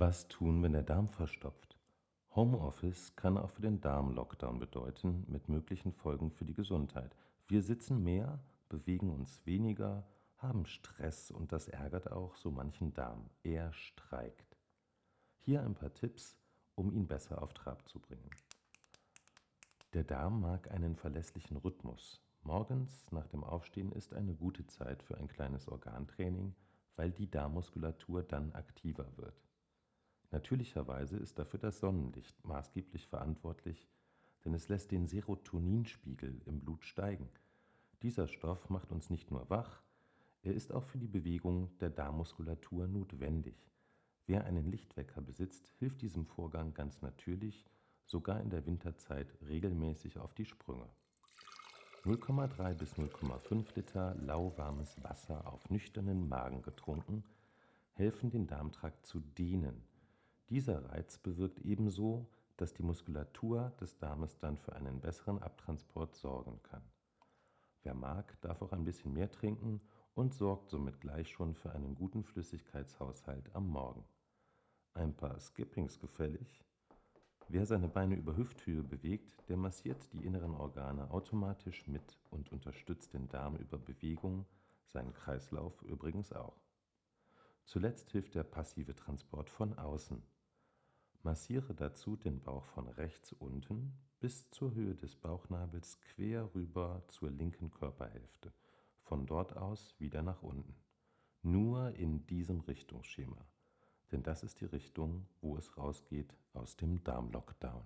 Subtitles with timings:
[0.00, 1.76] Was tun, wenn der Darm verstopft?
[2.36, 7.16] Homeoffice kann auch für den Darm Lockdown bedeuten, mit möglichen Folgen für die Gesundheit.
[7.48, 8.38] Wir sitzen mehr,
[8.68, 10.06] bewegen uns weniger,
[10.36, 13.28] haben Stress und das ärgert auch so manchen Darm.
[13.42, 14.56] Er streikt.
[15.40, 16.36] Hier ein paar Tipps,
[16.76, 18.30] um ihn besser auf Trab zu bringen.
[19.94, 22.22] Der Darm mag einen verlässlichen Rhythmus.
[22.44, 26.54] Morgens nach dem Aufstehen ist eine gute Zeit für ein kleines Organtraining,
[26.94, 29.47] weil die Darmmuskulatur dann aktiver wird.
[30.30, 33.88] Natürlicherweise ist dafür das Sonnenlicht maßgeblich verantwortlich,
[34.44, 37.28] denn es lässt den Serotoninspiegel im Blut steigen.
[38.02, 39.82] Dieser Stoff macht uns nicht nur wach,
[40.42, 43.56] er ist auch für die Bewegung der Darmmuskulatur notwendig.
[44.26, 47.64] Wer einen Lichtwecker besitzt, hilft diesem Vorgang ganz natürlich,
[48.04, 50.88] sogar in der Winterzeit regelmäßig auf die Sprünge.
[52.04, 57.24] 0,3 bis 0,5 Liter lauwarmes Wasser auf nüchternen Magen getrunken
[57.94, 59.82] helfen den Darmtrakt zu dehnen.
[60.50, 66.62] Dieser Reiz bewirkt ebenso, dass die Muskulatur des Darmes dann für einen besseren Abtransport sorgen
[66.62, 66.82] kann.
[67.82, 69.82] Wer mag, darf auch ein bisschen mehr trinken
[70.14, 74.04] und sorgt somit gleich schon für einen guten Flüssigkeitshaushalt am Morgen.
[74.94, 76.64] Ein paar Skippings gefällig?
[77.48, 83.12] Wer seine Beine über Hüfthöhe bewegt, der massiert die inneren Organe automatisch mit und unterstützt
[83.12, 84.46] den Darm über Bewegung,
[84.86, 86.60] seinen Kreislauf übrigens auch.
[87.64, 90.22] Zuletzt hilft der passive Transport von außen.
[91.28, 97.30] Massiere dazu den Bauch von rechts unten bis zur Höhe des Bauchnabels quer rüber zur
[97.30, 98.50] linken Körperhälfte,
[99.02, 100.74] von dort aus wieder nach unten.
[101.42, 103.46] Nur in diesem Richtungsschema
[104.10, 107.84] denn das ist die Richtung, wo es rausgeht aus dem Darmlockdown.